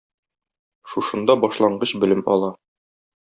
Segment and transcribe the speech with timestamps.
[0.93, 2.51] Шушында башлангыч белем ала.